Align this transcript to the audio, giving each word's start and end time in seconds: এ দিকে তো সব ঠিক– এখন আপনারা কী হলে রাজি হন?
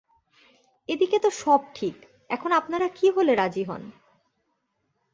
এ 0.89 0.93
দিকে 0.95 1.17
তো 1.19 1.29
সব 1.41 1.61
ঠিক– 1.75 1.97
এখন 2.29 2.51
আপনারা 2.51 2.87
কী 2.95 3.07
হলে 3.09 3.33
রাজি 3.35 3.63
হন? 3.63 3.83